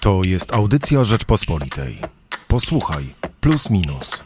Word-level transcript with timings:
To 0.00 0.20
jest 0.24 0.54
audycja 0.54 1.04
Rzeczpospolitej. 1.04 1.98
Posłuchaj, 2.48 3.14
plus 3.40 3.70
minus. 3.70 4.24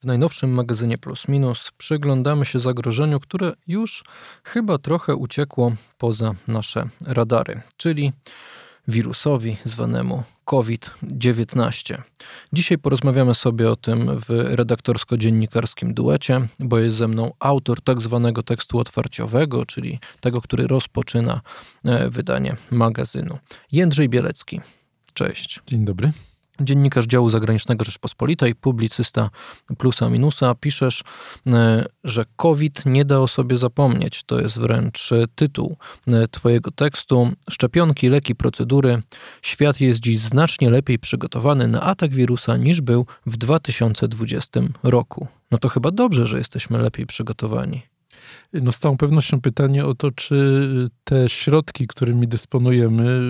W 0.00 0.04
najnowszym 0.06 0.50
magazynie 0.50 0.98
Plus 0.98 1.28
Minus 1.28 1.70
przyglądamy 1.78 2.44
się 2.44 2.58
zagrożeniu, 2.58 3.20
które 3.20 3.52
już 3.66 4.04
chyba 4.44 4.78
trochę 4.78 5.16
uciekło 5.16 5.72
poza 5.98 6.34
nasze 6.48 6.88
radary, 7.06 7.60
czyli 7.76 8.12
wirusowi 8.88 9.56
zwanemu 9.64 10.22
COVID-19. 10.44 12.02
Dzisiaj 12.52 12.78
porozmawiamy 12.78 13.34
sobie 13.34 13.70
o 13.70 13.76
tym 13.76 14.10
w 14.18 14.28
redaktorsko-dziennikarskim 14.28 15.94
duecie, 15.94 16.48
bo 16.60 16.78
jest 16.78 16.96
ze 16.96 17.08
mną 17.08 17.32
autor 17.38 17.82
tak 17.82 18.02
zwanego 18.02 18.42
tekstu 18.42 18.78
otwarciowego, 18.78 19.66
czyli 19.66 19.98
tego, 20.20 20.40
który 20.40 20.66
rozpoczyna 20.66 21.40
e, 21.84 22.10
wydanie 22.10 22.56
magazynu. 22.70 23.38
Jędrzej 23.72 24.08
Bielecki. 24.08 24.60
Cześć. 25.14 25.60
Dzień 25.66 25.84
dobry 25.84 26.12
dziennikarz 26.60 27.06
działu 27.06 27.30
zagranicznego 27.30 27.84
Rzeczpospolitej, 27.84 28.54
publicysta 28.54 29.30
plusa 29.78 30.10
minusa, 30.10 30.54
piszesz, 30.54 31.02
e, 31.46 31.84
że 32.04 32.24
COVID 32.36 32.82
nie 32.86 33.04
da 33.04 33.18
o 33.18 33.28
sobie 33.28 33.56
zapomnieć. 33.56 34.22
To 34.22 34.40
jest 34.40 34.58
wręcz 34.58 35.10
tytuł 35.34 35.76
e, 36.06 36.28
Twojego 36.28 36.70
tekstu. 36.70 37.30
Szczepionki, 37.50 38.08
leki, 38.08 38.34
procedury. 38.34 39.02
Świat 39.42 39.80
jest 39.80 40.00
dziś 40.00 40.18
znacznie 40.18 40.70
lepiej 40.70 40.98
przygotowany 40.98 41.68
na 41.68 41.80
atak 41.80 42.14
wirusa 42.14 42.56
niż 42.56 42.80
był 42.80 43.06
w 43.26 43.36
2020 43.36 44.60
roku. 44.82 45.26
No 45.50 45.58
to 45.58 45.68
chyba 45.68 45.90
dobrze, 45.90 46.26
że 46.26 46.38
jesteśmy 46.38 46.78
lepiej 46.78 47.06
przygotowani. 47.06 47.91
No 48.52 48.72
z 48.72 48.78
całą 48.78 48.96
pewnością 48.96 49.40
pytanie 49.40 49.84
o 49.84 49.94
to, 49.94 50.10
czy 50.10 50.88
te 51.04 51.28
środki, 51.28 51.86
którymi 51.86 52.28
dysponujemy, 52.28 53.20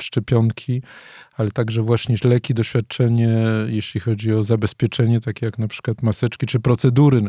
szczepionki, 0.00 0.82
ale 1.36 1.50
także 1.50 1.82
właśnie 1.82 2.16
leki, 2.24 2.54
doświadczenie, 2.54 3.44
jeśli 3.66 4.00
chodzi 4.00 4.32
o 4.32 4.42
zabezpieczenie, 4.42 5.20
takie 5.20 5.46
jak 5.46 5.58
na 5.58 5.68
przykład 5.68 6.02
maseczki 6.02 6.46
czy 6.46 6.60
procedury, 6.60 7.22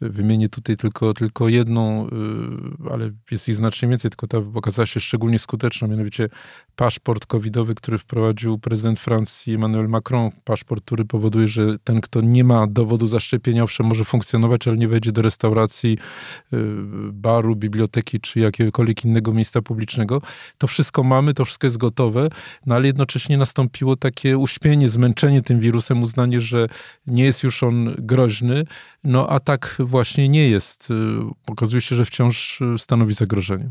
Wymienię 0.00 0.48
tutaj 0.48 0.76
tylko, 0.76 1.14
tylko 1.14 1.48
jedną, 1.48 2.06
y, 2.06 2.90
ale 2.90 3.10
jest 3.30 3.48
ich 3.48 3.56
znacznie 3.56 3.88
więcej, 3.88 4.10
tylko 4.10 4.26
ta 4.26 4.38
okazała 4.54 4.86
się 4.86 5.00
szczególnie 5.00 5.38
skuteczna, 5.38 5.88
mianowicie 5.88 6.28
paszport 6.76 7.26
covidowy, 7.26 7.74
który 7.74 7.98
wprowadził 7.98 8.58
prezydent 8.58 9.00
Francji 9.00 9.54
Emmanuel 9.54 9.88
Macron. 9.88 10.30
Paszport, 10.44 10.84
który 10.84 11.04
powoduje, 11.04 11.48
że 11.48 11.78
ten, 11.84 12.00
kto 12.00 12.20
nie 12.20 12.44
ma 12.44 12.66
dowodu 12.66 13.06
zaszczepienia, 13.06 13.62
owszem, 13.62 13.86
może 13.86 14.04
funkcjonować, 14.04 14.68
ale 14.68 14.76
nie 14.76 14.88
wejdzie 14.88 15.12
do 15.12 15.22
restauracji, 15.22 15.98
y, 16.52 16.56
baru, 17.12 17.56
biblioteki 17.56 18.20
czy 18.20 18.40
jakiegokolwiek 18.40 19.04
innego 19.04 19.32
miejsca 19.32 19.62
publicznego. 19.62 20.22
To 20.58 20.66
wszystko 20.66 21.02
mamy, 21.02 21.34
to 21.34 21.44
wszystko 21.44 21.66
jest 21.66 21.76
gotowe, 21.76 22.28
no 22.66 22.74
ale 22.74 22.86
jednocześnie 22.86 23.38
nastąpiło 23.38 23.96
takie 23.96 24.38
uśpienie, 24.38 24.88
zmęczenie 24.88 25.42
tym 25.42 25.60
wirusem, 25.60 26.02
uznanie, 26.02 26.40
że 26.40 26.66
nie 27.06 27.24
jest 27.24 27.42
już 27.42 27.62
on 27.62 27.94
groźny, 27.98 28.64
no 29.04 29.28
a 29.28 29.40
tak 29.40 29.76
właśnie 29.88 30.28
nie 30.28 30.48
jest. 30.48 30.90
Y, 30.90 30.94
okazuje 31.46 31.80
się, 31.80 31.96
że 31.96 32.04
wciąż 32.04 32.60
y, 32.60 32.78
stanowi 32.78 33.14
zagrożenie. 33.14 33.70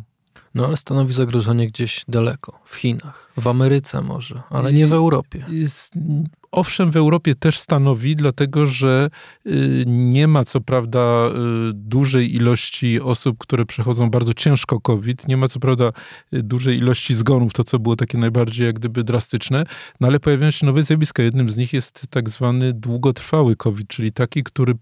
No 0.58 0.66
ale 0.66 0.78
stanowi 0.78 1.14
zagrożenie 1.14 1.68
gdzieś 1.68 2.06
daleko, 2.08 2.60
w 2.66 2.76
Chinach, 2.76 3.32
w 3.38 3.48
Ameryce 3.48 4.02
może, 4.02 4.42
ale 4.50 4.74
nie 4.74 4.88
w 4.88 4.94
Europie. 4.94 5.46
Jest, 5.50 5.94
owszem, 6.52 6.92
w 6.92 6.98
Europie 6.98 7.36
też 7.36 7.60
stanowi, 7.60 8.16
dlatego 8.16 8.68
że 8.68 9.10
y, 9.48 9.84
nie 9.88 10.28
ma 10.28 10.44
co 10.44 10.62
prawda 10.62 11.00
y, 11.00 11.74
dużej 11.74 12.36
ilości 12.36 13.02
osób, 13.02 13.38
które 13.38 13.66
przechodzą 13.66 14.10
bardzo 14.10 14.34
ciężko 14.34 14.80
COVID, 14.80 15.28
nie 15.28 15.38
ma 15.38 15.48
co 15.48 15.60
prawda 15.60 15.92
y, 16.34 16.44
dużej 16.44 16.78
ilości 16.78 17.14
zgonów, 17.14 17.54
to 17.54 17.64
co 17.64 17.80
było 17.80 17.96
takie 17.96 18.18
najbardziej 18.18 18.66
jak 18.66 18.76
gdyby 18.76 19.04
drastyczne, 19.04 19.64
no 20.00 20.08
ale 20.08 20.20
pojawiają 20.20 20.52
się 20.52 20.66
nowe 20.66 20.84
zjawiska. 20.84 21.24
Jednym 21.24 21.50
z 21.50 21.58
nich 21.58 21.74
jest 21.74 22.06
tak 22.10 22.30
zwany 22.30 22.74
długotrwały 22.74 23.56
COVID, 23.56 23.88
czyli 23.88 24.12
taki, 24.12 24.44
który, 24.44 24.74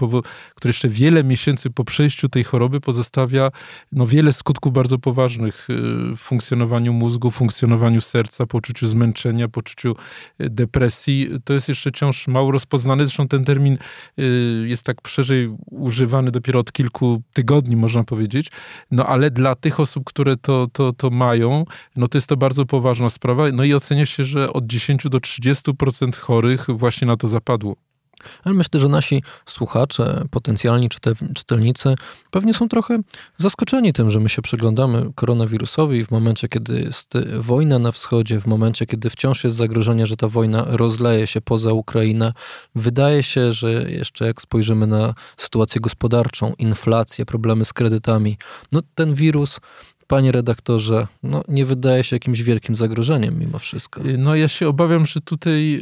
który 0.56 0.70
jeszcze 0.70 0.90
wiele 0.90 1.24
miesięcy 1.24 1.70
po 1.70 1.84
przejściu 1.84 2.30
tej 2.30 2.44
choroby 2.44 2.82
pozostawia 2.82 3.52
no, 3.92 4.08
wiele 4.08 4.34
skutków 4.34 4.74
bardzo 4.74 4.98
poważnych 4.98 5.65
w 5.68 6.18
funkcjonowaniu 6.18 6.94
mózgu, 6.94 7.32
funkcjonowaniu 7.32 8.02
serca, 8.02 8.46
poczuciu 8.46 8.88
zmęczenia, 8.88 9.48
poczuciu 9.48 9.96
depresji. 10.40 11.30
To 11.44 11.54
jest 11.54 11.70
jeszcze 11.70 11.92
wciąż 11.92 12.28
mało 12.28 12.52
rozpoznany. 12.52 13.06
Zresztą 13.06 13.28
ten 13.28 13.46
termin 13.46 13.78
y, 14.20 14.66
jest 14.68 14.84
tak 14.84 15.08
szerzej 15.08 15.50
używany 15.72 16.32
dopiero 16.32 16.60
od 16.60 16.72
kilku 16.72 17.22
tygodni, 17.34 17.76
można 17.76 18.04
powiedzieć. 18.04 18.52
No 18.92 19.06
ale 19.06 19.32
dla 19.32 19.56
tych 19.56 19.80
osób, 19.80 20.04
które 20.04 20.38
to, 20.38 20.68
to, 20.74 20.94
to 20.94 21.10
mają, 21.10 21.66
no 21.96 22.08
to 22.08 22.18
jest 22.18 22.30
to 22.30 22.38
bardzo 22.38 22.66
poważna 22.66 23.10
sprawa. 23.10 23.52
No 23.54 23.64
i 23.64 23.74
ocenia 23.74 24.06
się, 24.06 24.24
że 24.24 24.54
od 24.54 24.68
10 24.68 25.04
do 25.10 25.18
30% 25.18 26.16
chorych 26.18 26.66
właśnie 26.70 27.08
na 27.08 27.18
to 27.18 27.28
zapadło. 27.28 27.76
Ale 28.44 28.56
myślę, 28.56 28.80
że 28.80 28.90
nasi 28.90 29.24
słuchacze, 29.46 30.24
potencjalni 30.32 30.90
czytelnicy, 31.36 31.96
pewnie 32.32 32.54
są 32.54 32.70
trochę 32.70 33.00
zaskoczeni 33.38 33.94
tym, 33.94 34.10
że 34.10 34.20
my 34.20 34.30
się 34.30 34.42
przyglądamy 34.42 35.12
koronawirusowi 35.16 36.06
w 36.06 36.12
momencie, 36.12 36.48
kiedy 36.48 36.82
jest 36.82 37.14
wojna 37.40 37.80
na 37.80 37.92
wschodzie, 37.92 38.40
w 38.40 38.48
momencie, 38.48 38.86
kiedy 38.86 39.10
wciąż 39.10 39.44
jest 39.44 39.56
zagrożenie, 39.56 40.08
że 40.08 40.18
ta 40.18 40.28
wojna 40.28 40.66
rozleje 40.68 41.28
się 41.28 41.42
poza 41.42 41.74
Ukrainę. 41.74 42.34
Wydaje 42.76 43.24
się, 43.24 43.52
że 43.52 43.92
jeszcze 43.92 44.26
jak 44.26 44.42
spojrzymy 44.42 44.88
na 44.88 45.14
sytuację 45.38 45.82
gospodarczą, 45.82 46.54
inflację, 46.58 47.26
problemy 47.26 47.66
z 47.66 47.74
kredytami, 47.74 48.38
no 48.72 48.82
ten 48.96 49.14
wirus 49.14 49.60
panie 50.08 50.32
redaktorze, 50.32 51.08
no, 51.24 51.44
nie 51.48 51.66
wydaje 51.66 52.04
się 52.04 52.16
jakimś 52.16 52.42
wielkim 52.42 52.76
zagrożeniem 52.76 53.40
mimo 53.40 53.60
wszystko. 53.60 54.02
No 54.18 54.36
ja 54.36 54.48
się 54.48 54.68
obawiam, 54.68 55.06
że 55.06 55.22
tutaj 55.22 55.72
yy, 55.72 55.80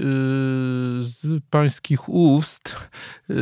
z 1.02 1.44
pańskich 1.50 2.10
ust 2.10 2.76
yy, 3.30 3.36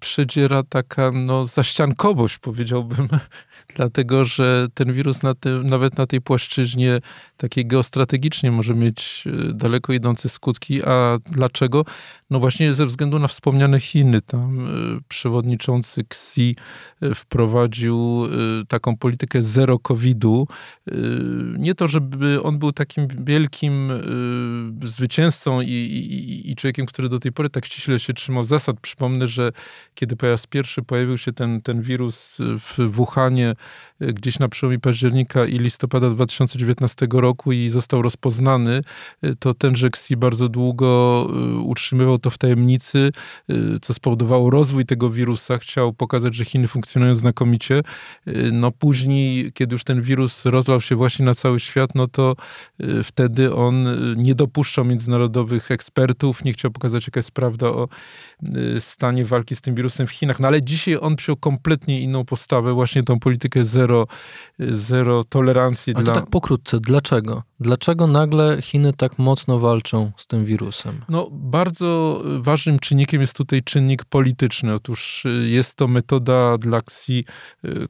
przedziera 0.00 0.62
taka 0.62 1.10
no, 1.12 1.46
zaściankowość, 1.46 2.38
powiedziałbym, 2.38 3.08
dlatego 3.76 4.24
że 4.24 4.66
ten 4.74 4.92
wirus 4.92 5.22
na 5.22 5.34
tym, 5.34 5.66
nawet 5.66 5.98
na 5.98 6.06
tej 6.06 6.20
płaszczyźnie 6.20 7.00
takiej 7.36 7.66
geostrategicznie 7.66 8.52
może 8.52 8.74
mieć 8.74 9.24
daleko 9.52 9.92
idące 9.92 10.28
skutki. 10.28 10.82
A 10.82 11.18
dlaczego? 11.26 11.84
No 12.30 12.40
właśnie 12.40 12.74
ze 12.74 12.86
względu 12.86 13.18
na 13.18 13.28
wspomniane 13.28 13.80
Chiny. 13.80 14.22
Tam 14.22 14.68
przewodniczący 15.08 16.00
Xi 16.00 16.56
wprowadził 17.14 18.28
taką 18.68 18.96
politykę 18.96 19.42
zero 19.42 19.78
COVID 19.78 20.07
COVID-u. 20.08 20.46
Y, 20.88 20.92
nie 21.58 21.74
to, 21.74 21.88
żeby 21.88 22.42
on 22.42 22.58
był 22.58 22.72
takim 22.72 23.08
wielkim 23.24 23.90
y, 24.82 24.88
zwycięzcą 24.88 25.60
i, 25.60 25.66
i, 25.66 26.50
i, 26.50 26.56
człowiekiem, 26.56 26.86
który 26.86 27.08
do 27.08 27.18
tej 27.18 27.32
pory 27.32 27.50
tak 27.50 27.66
ściśle 27.66 27.98
się 27.98 28.12
trzymał 28.12 28.44
zasad. 28.44 28.80
Przypomnę, 28.80 29.28
że 29.28 29.52
kiedy 29.94 30.16
po 30.16 30.26
raz 30.26 30.46
pierwszy 30.46 30.82
pojawił 30.82 31.18
się 31.18 31.32
ten, 31.32 31.62
ten 31.62 31.82
wirus 31.82 32.38
w 32.38 32.90
Wuhanie, 32.90 33.54
y, 34.02 34.12
gdzieś 34.12 34.38
na 34.38 34.48
przełomie 34.48 34.78
października 34.78 35.46
i 35.46 35.58
listopada 35.58 36.10
2019 36.10 37.06
roku 37.12 37.52
i 37.52 37.70
został 37.70 38.02
rozpoznany, 38.02 38.80
to 39.38 39.54
tenże 39.54 39.86
Xi 39.86 40.16
bardzo 40.16 40.48
długo 40.48 40.78
utrzymywał 41.64 42.18
to 42.18 42.30
w 42.30 42.38
tajemnicy, 42.38 43.10
co 43.82 43.94
spowodowało 43.94 44.50
rozwój 44.50 44.84
tego 44.84 45.10
wirusa. 45.10 45.58
Chciał 45.58 45.92
pokazać, 45.92 46.34
że 46.34 46.44
Chiny 46.44 46.68
funkcjonują 46.68 47.14
znakomicie. 47.14 47.82
No 48.52 48.72
później, 48.72 49.52
kiedy 49.52 49.74
już 49.74 49.84
ten 49.84 49.97
ten 49.98 50.04
wirus 50.04 50.44
rozlał 50.44 50.80
się 50.80 50.96
właśnie 50.96 51.24
na 51.24 51.34
cały 51.34 51.60
świat, 51.60 51.94
no 51.94 52.08
to 52.08 52.36
y, 52.80 53.02
wtedy 53.02 53.54
on 53.54 53.86
y, 53.86 54.14
nie 54.16 54.34
dopuszczał 54.34 54.84
międzynarodowych 54.84 55.70
ekspertów, 55.70 56.44
nie 56.44 56.52
chciał 56.52 56.70
pokazać, 56.70 57.06
jaka 57.06 57.18
jest 57.18 57.30
prawda 57.30 57.66
o 57.66 57.88
y, 58.76 58.80
stanie 58.80 59.24
walki 59.24 59.56
z 59.56 59.60
tym 59.60 59.74
wirusem 59.74 60.06
w 60.06 60.10
Chinach. 60.10 60.40
No 60.40 60.48
ale 60.48 60.62
dzisiaj 60.62 60.98
on 61.00 61.16
przyjął 61.16 61.36
kompletnie 61.36 62.00
inną 62.00 62.24
postawę, 62.24 62.72
właśnie 62.72 63.02
tą 63.02 63.20
politykę 63.20 63.64
zero, 63.64 64.06
zero 64.58 65.24
tolerancji. 65.24 65.92
A 65.96 66.02
dla... 66.02 66.14
to 66.14 66.20
tak 66.20 66.30
pokrótce, 66.30 66.80
dlaczego? 66.80 67.42
Dlaczego 67.60 68.06
nagle 68.06 68.62
Chiny 68.62 68.92
tak 68.92 69.18
mocno 69.18 69.58
walczą 69.58 70.12
z 70.16 70.26
tym 70.26 70.44
wirusem? 70.44 71.00
No, 71.08 71.28
bardzo 71.32 72.22
ważnym 72.38 72.78
czynnikiem 72.78 73.20
jest 73.20 73.36
tutaj 73.36 73.62
czynnik 73.62 74.04
polityczny. 74.04 74.74
Otóż 74.74 75.24
jest 75.42 75.76
to 75.76 75.88
metoda 75.88 76.58
dla 76.58 76.78
Xi 76.78 77.24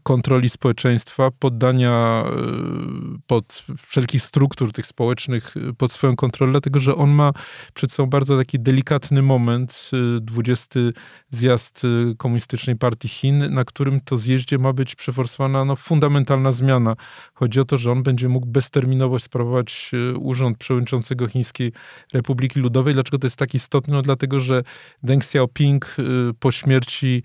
kontroli 0.02 0.48
społeczeństwa, 0.48 1.30
poddania 1.38 1.97
Y, 1.98 3.18
pod 3.26 3.64
wszelkich 3.78 4.22
struktur 4.22 4.72
tych 4.72 4.86
społecznych 4.86 5.56
y, 5.56 5.74
pod 5.74 5.92
swoją 5.92 6.16
kontrolę, 6.16 6.52
dlatego 6.52 6.80
że 6.80 6.94
on 6.94 7.10
ma 7.10 7.32
przed 7.74 7.92
sobą 7.92 8.10
bardzo 8.10 8.38
taki 8.38 8.60
delikatny 8.60 9.22
moment, 9.22 9.90
20 10.20 10.80
y, 10.80 10.92
zjazd 11.30 11.82
Komunistycznej 12.18 12.76
Partii 12.76 13.08
Chin, 13.08 13.54
na 13.54 13.64
którym 13.64 14.00
to 14.00 14.16
zjeździe 14.16 14.58
ma 14.58 14.72
być 14.72 14.94
przeforsowana 14.94 15.64
no, 15.64 15.76
fundamentalna 15.76 16.52
zmiana. 16.52 16.96
Chodzi 17.34 17.60
o 17.60 17.64
to, 17.64 17.78
że 17.78 17.92
on 17.92 18.02
będzie 18.02 18.28
mógł 18.28 18.46
bezterminowo 18.46 19.18
sprawować 19.18 19.90
urząd 20.18 20.58
przewodniczącego 20.58 21.28
Chińskiej 21.28 21.72
Republiki 22.12 22.60
Ludowej. 22.60 22.94
Dlaczego 22.94 23.18
to 23.18 23.26
jest 23.26 23.36
tak 23.36 23.54
istotne? 23.54 23.94
No, 23.94 24.02
dlatego, 24.02 24.40
że 24.40 24.62
Deng 25.02 25.22
Xiaoping 25.22 25.96
po 26.40 26.52
śmierci 26.52 27.22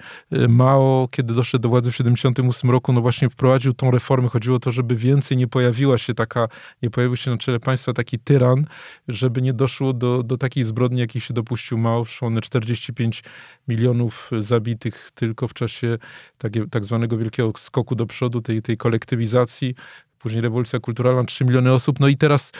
Mao, 0.49 1.07
kiedy 1.11 1.33
doszedł 1.33 1.61
do 1.61 1.69
władzy 1.69 1.91
w 1.91 1.93
1978 1.93 2.71
roku, 2.71 2.93
no 2.93 3.01
właśnie 3.01 3.29
wprowadził 3.29 3.73
tą 3.73 3.91
reformę. 3.91 4.29
Chodziło 4.29 4.59
to, 4.63 4.71
żeby 4.71 4.95
więcej 4.95 5.37
nie 5.37 5.47
pojawiła 5.47 5.97
się 5.97 6.13
taka, 6.13 6.47
nie 6.81 6.89
pojawił 6.89 7.15
się 7.15 7.31
na 7.31 7.37
czele 7.37 7.59
państwa 7.59 7.93
taki 7.93 8.19
tyran, 8.19 8.65
żeby 9.07 9.41
nie 9.41 9.53
doszło 9.53 9.93
do, 9.93 10.23
do 10.23 10.37
takiej 10.37 10.63
zbrodni, 10.63 10.99
jakiej 10.99 11.21
się 11.21 11.33
dopuścił 11.33 11.77
Mao. 11.77 12.05
One 12.21 12.41
45 12.41 13.23
milionów 13.67 14.31
zabitych 14.39 15.11
tylko 15.15 15.47
w 15.47 15.53
czasie 15.53 15.97
tak, 16.37 16.53
tak 16.71 16.85
zwanego 16.85 17.17
wielkiego 17.17 17.51
skoku 17.57 17.95
do 17.95 18.05
przodu, 18.05 18.41
tej, 18.41 18.61
tej 18.61 18.77
kolektywizacji. 18.77 19.75
Później 20.19 20.41
rewolucja 20.41 20.79
kulturalna, 20.79 21.23
3 21.23 21.45
miliony 21.45 21.73
osób. 21.73 21.99
No 21.99 22.07
i 22.07 22.17
teraz 22.17 22.51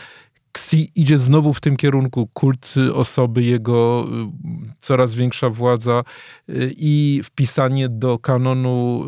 Xi 0.57 0.91
idzie 0.95 1.19
znowu 1.19 1.53
w 1.53 1.61
tym 1.61 1.77
kierunku, 1.77 2.29
kult 2.33 2.73
osoby, 2.93 3.43
jego 3.43 4.07
y, 4.69 4.73
coraz 4.79 5.15
większa 5.15 5.49
władza 5.49 6.03
y, 6.49 6.73
i 6.77 7.21
wpisanie 7.23 7.89
do 7.89 8.19
kanonu 8.19 9.05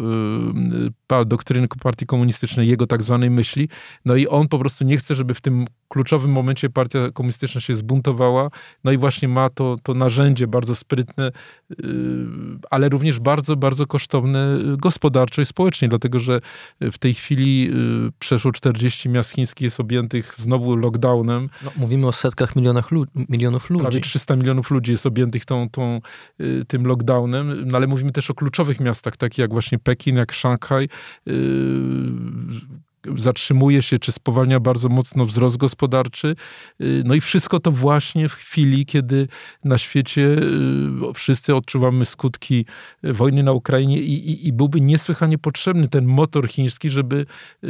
y, 1.11 1.25
doktryny 1.25 1.67
partii 1.83 2.05
komunistycznej, 2.05 2.67
jego 2.67 2.85
tak 2.85 3.03
zwanej 3.03 3.29
myśli. 3.29 3.69
No 4.05 4.15
i 4.15 4.27
on 4.27 4.47
po 4.47 4.59
prostu 4.59 4.83
nie 4.83 4.97
chce, 4.97 5.15
żeby 5.15 5.33
w 5.33 5.41
tym 5.41 5.65
kluczowym 5.87 6.31
momencie 6.31 6.69
partia 6.69 7.11
komunistyczna 7.13 7.61
się 7.61 7.73
zbuntowała, 7.73 8.49
no 8.83 8.91
i 8.91 8.97
właśnie 8.97 9.27
ma 9.27 9.49
to, 9.49 9.75
to 9.83 9.93
narzędzie 9.93 10.47
bardzo 10.47 10.75
sprytne, 10.75 11.31
ale 12.69 12.89
również 12.89 13.19
bardzo, 13.19 13.55
bardzo 13.55 13.87
kosztowne 13.87 14.59
gospodarczo 14.77 15.41
i 15.41 15.45
społecznie, 15.45 15.87
dlatego 15.89 16.19
że 16.19 16.41
w 16.81 16.97
tej 16.97 17.13
chwili 17.13 17.71
przeszło 18.19 18.51
40 18.51 19.09
miast 19.09 19.31
chińskich 19.31 19.61
jest 19.61 19.79
objętych 19.79 20.33
znowu 20.35 20.75
lockdownem, 20.75 21.34
no, 21.63 21.71
mówimy 21.77 22.07
o 22.07 22.11
setkach 22.11 22.55
milionach 22.55 22.91
lu 22.91 23.05
milionów 23.29 23.69
ludzi. 23.69 23.81
Prawie 23.81 24.01
300 24.01 24.35
milionów 24.35 24.71
ludzi 24.71 24.91
jest 24.91 25.05
objętych 25.05 25.45
tą, 25.45 25.69
tą, 25.69 26.01
y, 26.41 26.65
tym 26.67 26.85
lockdownem, 26.87 27.67
no 27.67 27.77
ale 27.77 27.87
mówimy 27.87 28.11
też 28.11 28.29
o 28.31 28.33
kluczowych 28.33 28.79
miastach, 28.79 29.17
takich 29.17 29.37
jak 29.37 29.51
właśnie 29.51 29.79
Pekin, 29.79 30.15
jak 30.15 30.31
Szanghaj, 30.31 30.83
y, 31.27 31.31
zatrzymuje 33.17 33.81
się 33.81 33.99
czy 33.99 34.11
spowalnia 34.11 34.59
bardzo 34.59 34.89
mocno 34.89 35.25
wzrost 35.25 35.57
gospodarczy. 35.57 36.35
Y, 36.81 37.03
no 37.05 37.15
i 37.15 37.21
wszystko 37.21 37.59
to 37.59 37.71
właśnie 37.71 38.29
w 38.29 38.33
chwili, 38.33 38.85
kiedy 38.85 39.27
na 39.63 39.77
świecie 39.77 40.21
y, 40.21 41.13
wszyscy 41.13 41.55
odczuwamy 41.55 42.05
skutki 42.05 42.65
wojny 43.03 43.43
na 43.43 43.51
Ukrainie 43.51 43.99
i, 43.99 44.13
i, 44.13 44.47
i 44.47 44.53
byłby 44.53 44.81
niesłychanie 44.81 45.37
potrzebny 45.37 45.87
ten 45.87 46.05
motor 46.05 46.49
chiński, 46.49 46.89
żeby 46.89 47.25
y, 47.63 47.67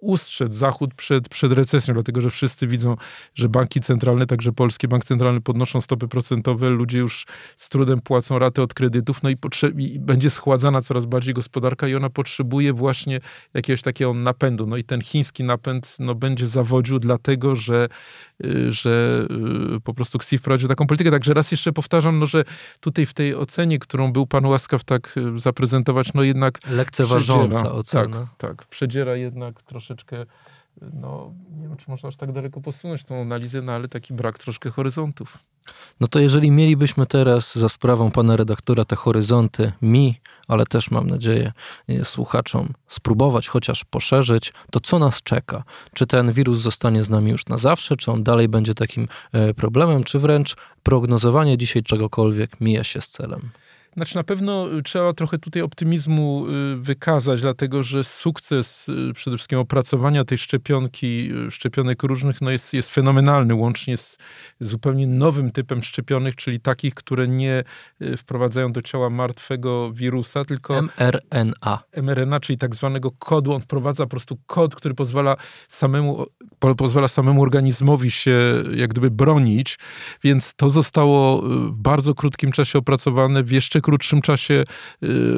ustrzec 0.00 0.54
Zachód 0.54 0.94
przed, 0.94 1.28
przed 1.28 1.52
recesją, 1.52 1.94
dlatego 1.94 2.20
że 2.20 2.30
wszyscy 2.30 2.66
widzą, 2.66 2.96
że 3.34 3.48
banki 3.48 3.80
centralne, 3.80 4.26
także 4.26 4.52
Polski 4.52 4.88
Bank 4.88 5.04
Centralny 5.04 5.40
podnoszą 5.40 5.80
stopy 5.80 6.08
procentowe, 6.08 6.70
ludzie 6.70 6.98
już 6.98 7.26
z 7.56 7.68
trudem 7.68 8.00
płacą 8.00 8.38
raty 8.38 8.62
od 8.62 8.74
kredytów, 8.74 9.22
no 9.22 9.30
i, 9.30 9.36
i 9.78 10.00
będzie 10.00 10.30
schładzana 10.30 10.80
coraz 10.80 11.06
bardziej 11.06 11.34
gospodarka 11.34 11.88
i 11.88 11.94
ona 11.94 12.10
potrzebuje 12.10 12.72
właśnie 12.72 13.20
jakiegoś 13.54 13.82
takiego 13.82 14.14
napędu. 14.14 14.66
No 14.66 14.76
i 14.78 14.84
ten 14.84 15.00
chiński 15.00 15.44
napęd 15.44 15.96
no, 15.98 16.14
będzie 16.14 16.46
zawodził, 16.46 16.98
dlatego 16.98 17.56
że, 17.56 17.88
y, 18.44 18.72
że 18.72 19.26
y, 19.76 19.80
po 19.80 19.94
prostu 19.94 20.18
Xi 20.18 20.38
wprowadził 20.38 20.68
taką 20.68 20.86
politykę. 20.86 21.10
Także 21.10 21.34
raz 21.34 21.50
jeszcze 21.50 21.72
powtarzam, 21.72 22.18
no, 22.18 22.26
że 22.26 22.44
tutaj 22.80 23.06
w 23.06 23.14
tej 23.14 23.34
ocenie, 23.34 23.78
którą 23.78 24.12
był 24.12 24.26
pan 24.26 24.46
łaskaw 24.46 24.84
tak 24.84 25.16
y, 25.16 25.38
zaprezentować, 25.38 26.14
no 26.14 26.22
jednak. 26.22 26.58
Lekceważąca 26.70 27.72
ocena. 27.72 28.16
Tak, 28.38 28.56
tak. 28.56 28.66
Przedziera 28.66 29.16
jednak 29.16 29.62
troszeczkę 29.62 30.26
no 30.92 31.34
nie 31.50 31.68
wiem, 31.68 31.76
czy 31.76 31.90
można 31.90 32.08
aż 32.08 32.16
tak 32.16 32.32
daleko 32.32 32.60
posunąć 32.60 33.04
tą 33.04 33.20
analizę, 33.20 33.62
no 33.62 33.72
ale 33.72 33.88
taki 33.88 34.14
brak 34.14 34.38
troszkę 34.38 34.70
horyzontów. 34.70 35.38
No 36.00 36.08
to 36.08 36.20
jeżeli 36.20 36.50
mielibyśmy 36.50 37.06
teraz 37.06 37.56
za 37.56 37.68
sprawą 37.68 38.10
pana 38.10 38.36
redaktora 38.36 38.84
te 38.84 38.96
horyzonty, 38.96 39.72
mi, 39.82 40.20
ale 40.48 40.66
też 40.66 40.90
mam 40.90 41.10
nadzieję 41.10 41.52
słuchaczom, 42.02 42.72
spróbować 42.88 43.48
chociaż 43.48 43.84
poszerzyć, 43.84 44.52
to 44.70 44.80
co 44.80 44.98
nas 44.98 45.22
czeka? 45.22 45.64
Czy 45.94 46.06
ten 46.06 46.32
wirus 46.32 46.58
zostanie 46.58 47.04
z 47.04 47.10
nami 47.10 47.30
już 47.30 47.46
na 47.46 47.56
zawsze, 47.56 47.96
czy 47.96 48.12
on 48.12 48.22
dalej 48.22 48.48
będzie 48.48 48.74
takim 48.74 49.08
e, 49.32 49.54
problemem, 49.54 50.04
czy 50.04 50.18
wręcz 50.18 50.56
prognozowanie 50.82 51.58
dzisiaj 51.58 51.82
czegokolwiek 51.82 52.60
mija 52.60 52.84
się 52.84 53.00
z 53.00 53.08
celem? 53.08 53.50
Znaczy 53.98 54.16
na 54.16 54.24
pewno 54.24 54.72
y, 54.78 54.82
trzeba 54.82 55.12
trochę 55.12 55.38
tutaj 55.38 55.62
optymizmu 55.62 56.46
y, 56.48 56.76
wykazać, 56.76 57.40
dlatego 57.40 57.82
że 57.82 58.04
sukces 58.04 58.88
y, 58.88 59.12
przede 59.14 59.36
wszystkim 59.36 59.58
opracowania 59.58 60.24
tej 60.24 60.38
szczepionki, 60.38 61.30
szczepionek 61.50 62.02
różnych, 62.02 62.40
no 62.40 62.50
jest, 62.50 62.74
jest 62.74 62.90
fenomenalny, 62.90 63.54
łącznie 63.54 63.96
z 63.96 64.18
zupełnie 64.60 65.06
nowym 65.06 65.50
typem 65.50 65.82
szczepionek, 65.82 66.34
czyli 66.34 66.60
takich, 66.60 66.94
które 66.94 67.28
nie 67.28 67.64
wprowadzają 68.16 68.72
do 68.72 68.82
ciała 68.82 69.10
martwego 69.10 69.92
wirusa, 69.92 70.44
tylko 70.44 70.82
mRNA. 70.82 71.78
mRNA, 72.02 72.40
czyli 72.40 72.58
tak 72.58 72.74
zwanego 72.74 73.10
kodu. 73.10 73.52
On 73.52 73.60
wprowadza 73.60 74.04
po 74.04 74.10
prostu 74.10 74.38
kod, 74.46 74.74
który 74.74 74.94
pozwala 74.94 75.36
samemu, 75.68 76.26
pozwala 76.76 77.08
samemu 77.08 77.42
organizmowi 77.42 78.10
się 78.10 78.62
jak 78.74 78.90
gdyby 78.90 79.10
bronić, 79.10 79.78
więc 80.24 80.54
to 80.54 80.70
zostało 80.70 81.42
w 81.42 81.72
bardzo 81.72 82.14
krótkim 82.14 82.52
czasie 82.52 82.78
opracowane 82.78 83.42
w 83.42 83.50
jeszcze 83.50 83.80
krótszym 83.88 84.22
czasie 84.22 84.54
y, 84.54 84.66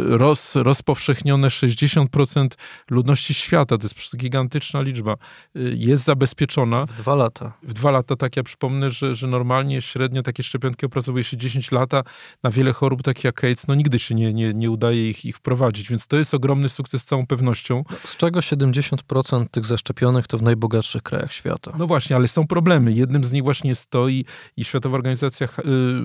roz, 0.08 0.56
rozpowszechnione 0.56 1.48
60% 1.48 2.48
ludności 2.90 3.34
świata. 3.34 3.78
To 3.78 3.84
jest 3.84 4.16
gigantyczna 4.16 4.80
liczba. 4.80 5.16
Y, 5.56 5.74
jest 5.76 6.04
zabezpieczona. 6.04 6.86
W 6.86 6.92
dwa 6.92 7.14
lata. 7.14 7.52
W 7.62 7.72
dwa 7.72 7.90
lata, 7.90 8.16
tak. 8.16 8.36
Ja 8.36 8.42
przypomnę, 8.42 8.90
że, 8.90 9.14
że 9.14 9.26
normalnie 9.26 9.82
średnio 9.82 10.22
takie 10.22 10.42
szczepionki 10.42 10.86
opracowuje 10.86 11.24
się 11.24 11.36
10 11.36 11.72
lata. 11.72 12.02
Na 12.42 12.50
wiele 12.50 12.72
chorób, 12.72 13.02
takich 13.02 13.24
jak 13.24 13.44
AIDS, 13.44 13.66
no 13.68 13.74
nigdy 13.74 13.98
się 13.98 14.14
nie, 14.14 14.34
nie, 14.34 14.54
nie 14.54 14.70
udaje 14.70 15.10
ich, 15.10 15.24
ich 15.24 15.36
wprowadzić. 15.36 15.88
Więc 15.88 16.06
to 16.06 16.16
jest 16.16 16.34
ogromny 16.34 16.68
sukces 16.68 17.02
z 17.02 17.04
całą 17.04 17.26
pewnością. 17.26 17.84
No, 17.90 17.96
z 18.04 18.16
czego 18.16 18.40
70% 18.40 19.46
tych 19.50 19.64
zaszczepionych 19.64 20.26
to 20.26 20.38
w 20.38 20.42
najbogatszych 20.42 21.02
krajach 21.02 21.32
świata. 21.32 21.72
No 21.78 21.86
właśnie, 21.86 22.16
ale 22.16 22.28
są 22.28 22.46
problemy. 22.46 22.92
Jednym 22.92 23.24
z 23.24 23.32
nich 23.32 23.42
właśnie 23.42 23.70
jest 23.70 23.90
to 23.90 24.08
i, 24.08 24.24
i 24.56 24.64
Światowa 24.64 24.96
Organizacja 24.96 25.46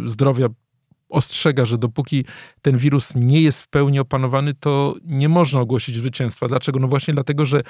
y, 0.06 0.10
Zdrowia 0.10 0.48
ostrzega, 1.10 1.66
że 1.66 1.78
dopóki 1.78 2.26
ten 2.62 2.78
wirus 2.78 3.16
nie 3.16 3.42
jest 3.42 3.64
w 3.64 3.68
pełni 3.68 4.00
opanowany, 4.00 4.54
to 4.54 4.96
nie 5.04 5.30
można 5.30 5.60
ogłosić 5.60 5.96
zwycięstwa. 5.96 6.48
Dlaczego? 6.48 6.80
No 6.80 6.88
właśnie 6.88 7.14
dlatego, 7.14 7.46
że 7.46 7.62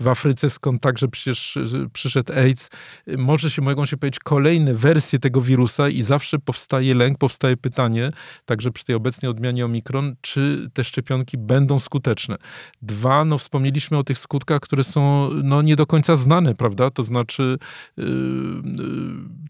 w 0.00 0.08
Afryce, 0.08 0.50
skąd 0.50 0.82
także 0.82 1.08
przecież 1.08 1.58
przyszedł 1.92 2.32
AIDS, 2.32 2.70
może 3.18 3.50
się, 3.50 3.62
mogą 3.62 3.86
się 3.86 3.96
powiedzieć 3.96 4.20
kolejne 4.20 4.74
wersje 4.74 5.18
tego 5.18 5.40
wirusa 5.40 5.88
i 5.88 6.02
zawsze 6.02 6.38
powstaje 6.38 6.94
lęk, 6.94 7.18
powstaje 7.18 7.56
pytanie, 7.56 8.10
także 8.44 8.70
przy 8.70 8.84
tej 8.84 8.96
obecnej 8.96 9.30
odmianie 9.30 9.64
Omikron, 9.64 10.16
czy 10.20 10.70
te 10.72 10.84
szczepionki 10.84 11.38
będą 11.38 11.78
skuteczne. 11.78 12.36
Dwa, 12.82 13.24
no 13.24 13.38
wspomnieliśmy 13.38 13.98
o 13.98 14.04
tych 14.04 14.18
skutkach, 14.18 14.60
które 14.60 14.84
są 14.84 15.30
no, 15.30 15.62
nie 15.62 15.76
do 15.76 15.86
końca 15.86 16.16
znane, 16.16 16.54
prawda? 16.54 16.90
To 16.90 17.02
znaczy 17.02 17.58
yy, 17.96 18.04
yy, 18.04 18.84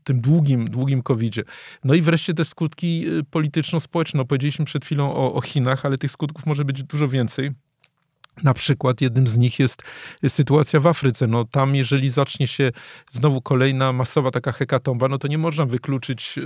tym 0.04 0.20
długim, 0.20 0.70
długim 0.70 1.02
COVID-zie. 1.02 1.42
No 1.84 1.94
i 1.94 2.02
wreszcie 2.02 2.34
te 2.34 2.44
skutki 2.44 3.00
yy, 3.00 3.24
polityczno-społeczne. 3.44 4.18
No, 4.18 4.24
powiedzieliśmy 4.24 4.64
przed 4.64 4.84
chwilą 4.84 5.14
o, 5.14 5.34
o 5.34 5.40
Chinach, 5.40 5.86
ale 5.86 5.98
tych 5.98 6.10
skutków 6.10 6.46
może 6.46 6.64
być 6.64 6.82
dużo 6.82 7.08
więcej. 7.08 7.50
Na 8.42 8.54
przykład 8.54 9.00
jednym 9.00 9.26
z 9.26 9.38
nich 9.38 9.58
jest 9.58 9.82
sytuacja 10.28 10.80
w 10.80 10.86
Afryce. 10.86 11.26
No 11.26 11.44
tam, 11.44 11.74
jeżeli 11.74 12.10
zacznie 12.10 12.46
się 12.46 12.72
znowu 13.10 13.42
kolejna 13.42 13.92
masowa 13.92 14.30
taka 14.30 14.52
hekatomba, 14.52 15.08
no 15.08 15.18
to 15.18 15.28
nie 15.28 15.38
można 15.38 15.66
wykluczyć 15.66 16.38
y, 16.38 16.42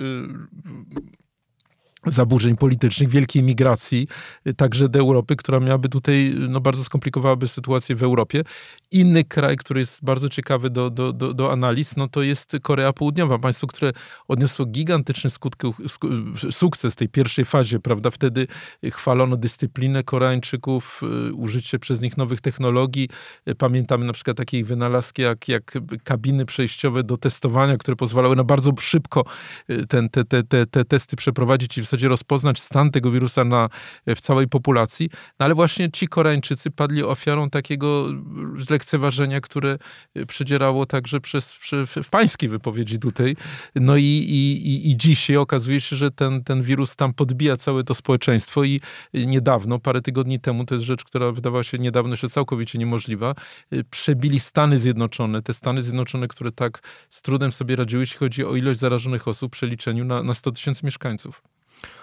zaburzeń 2.06 2.56
politycznych, 2.56 3.08
wielkiej 3.08 3.42
migracji, 3.42 4.08
y, 4.46 4.54
także 4.54 4.88
do 4.88 4.98
Europy, 4.98 5.36
która 5.36 5.60
miałaby 5.60 5.88
tutaj, 5.88 6.34
no 6.48 6.60
bardzo 6.60 6.84
skomplikowałaby 6.84 7.48
sytuację 7.48 7.96
w 7.96 8.02
Europie. 8.02 8.44
Inny 8.90 9.24
kraj, 9.24 9.56
który 9.56 9.80
jest 9.80 10.04
bardzo 10.04 10.28
ciekawy 10.28 10.70
do, 10.70 10.90
do, 10.90 11.12
do, 11.12 11.34
do 11.34 11.52
analiz, 11.52 11.96
no 11.96 12.08
to 12.08 12.22
jest 12.22 12.56
Korea 12.62 12.92
Południowa, 12.92 13.38
państwo, 13.38 13.66
które 13.66 13.92
odniosło 14.28 14.66
gigantyczny 14.66 15.30
skutki, 15.30 15.66
sukces 16.50 16.96
tej 16.96 17.08
pierwszej 17.08 17.44
fazie, 17.44 17.80
prawda? 17.80 18.10
Wtedy 18.10 18.46
chwalono 18.92 19.36
dyscyplinę 19.36 20.04
Koreańczyków, 20.04 21.00
y, 21.28 21.34
użycie 21.34 21.78
przez 21.78 22.02
nich 22.02 22.16
nowych 22.16 22.40
technologii. 22.40 23.08
Y, 23.48 23.54
pamiętamy 23.54 24.04
na 24.04 24.12
przykład 24.12 24.36
takie 24.36 24.64
wynalazki 24.64 25.22
jak, 25.22 25.48
jak 25.48 25.78
kabiny 26.04 26.46
przejściowe 26.46 27.02
do 27.02 27.16
testowania, 27.16 27.76
które 27.76 27.96
pozwalały 27.96 28.36
na 28.36 28.44
bardzo 28.44 28.72
szybko 28.80 29.24
ten, 29.88 30.08
te, 30.08 30.24
te, 30.24 30.42
te, 30.42 30.66
te 30.66 30.84
testy 30.84 31.16
przeprowadzić 31.16 31.78
i 31.78 31.82
zasadzie 31.88 32.08
rozpoznać 32.08 32.60
stan 32.60 32.90
tego 32.90 33.10
wirusa 33.10 33.44
na, 33.44 33.68
w 34.06 34.20
całej 34.20 34.48
populacji. 34.48 35.08
No 35.38 35.44
ale 35.44 35.54
właśnie 35.54 35.90
ci 35.90 36.08
Koreańczycy 36.08 36.70
padli 36.70 37.02
ofiarą 37.02 37.50
takiego 37.50 38.06
zlekceważenia, 38.56 39.40
które 39.40 39.78
przedzierało 40.28 40.86
także 40.86 41.20
przez, 41.20 41.58
w 42.02 42.10
pańskiej 42.10 42.48
wypowiedzi 42.48 42.98
tutaj. 42.98 43.36
No 43.74 43.96
i, 43.96 44.02
i, 44.02 44.90
i 44.90 44.96
dzisiaj 44.96 45.36
okazuje 45.36 45.80
się, 45.80 45.96
że 45.96 46.10
ten, 46.10 46.44
ten 46.44 46.62
wirus 46.62 46.96
tam 46.96 47.14
podbija 47.14 47.56
całe 47.56 47.84
to 47.84 47.94
społeczeństwo 47.94 48.64
i 48.64 48.80
niedawno, 49.14 49.78
parę 49.78 50.02
tygodni 50.02 50.40
temu, 50.40 50.64
to 50.64 50.74
jest 50.74 50.84
rzecz, 50.84 51.04
która 51.04 51.32
wydawała 51.32 51.64
się 51.64 51.78
niedawno 51.78 52.10
jeszcze 52.10 52.28
całkowicie 52.28 52.78
niemożliwa, 52.78 53.34
przebili 53.90 54.40
Stany 54.40 54.78
Zjednoczone, 54.78 55.42
te 55.42 55.54
Stany 55.54 55.82
Zjednoczone, 55.82 56.28
które 56.28 56.52
tak 56.52 56.80
z 57.10 57.22
trudem 57.22 57.52
sobie 57.52 57.76
radziły, 57.76 58.02
jeśli 58.02 58.18
chodzi 58.18 58.44
o 58.44 58.56
ilość 58.56 58.80
zarażonych 58.80 59.28
osób 59.28 59.50
w 59.50 59.52
przeliczeniu 59.52 60.04
na, 60.04 60.22
na 60.22 60.34
100 60.34 60.52
tysięcy 60.52 60.86
mieszkańców. 60.86 61.42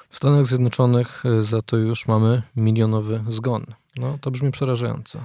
W 0.09 0.15
Stanach 0.15 0.45
Zjednoczonych 0.45 1.23
za 1.39 1.61
to 1.61 1.77
już 1.77 2.07
mamy 2.07 2.41
milionowy 2.55 3.23
zgon. 3.29 3.65
No, 3.97 4.17
to 4.21 4.31
brzmi 4.31 4.51
przerażająco. 4.51 5.19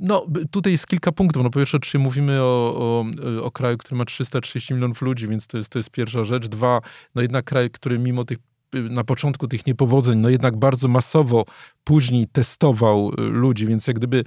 No, 0.00 0.26
tutaj 0.50 0.72
jest 0.72 0.86
kilka 0.86 1.12
punktów. 1.12 1.42
No, 1.42 1.50
po 1.50 1.58
pierwsze, 1.58 1.78
czy 1.80 1.98
mówimy 1.98 2.42
o, 2.42 2.74
o, 2.76 3.04
o 3.42 3.50
kraju, 3.50 3.78
który 3.78 3.98
ma 3.98 4.04
330 4.04 4.74
milionów 4.74 5.02
ludzi, 5.02 5.28
więc 5.28 5.46
to 5.46 5.58
jest, 5.58 5.70
to 5.72 5.78
jest 5.78 5.90
pierwsza 5.90 6.24
rzecz. 6.24 6.48
Dwa, 6.48 6.80
no 7.14 7.22
jednak 7.22 7.44
kraj, 7.44 7.70
który 7.70 7.98
mimo 7.98 8.24
tych 8.24 8.38
na 8.72 9.04
początku 9.04 9.48
tych 9.48 9.66
niepowodzeń, 9.66 10.18
no 10.18 10.28
jednak 10.28 10.56
bardzo 10.56 10.88
masowo 10.88 11.44
później 11.84 12.28
testował 12.28 13.10
y, 13.18 13.22
ludzi, 13.22 13.66
więc 13.66 13.86
jak 13.86 13.96
gdyby 13.96 14.24